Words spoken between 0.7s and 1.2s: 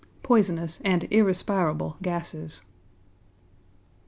and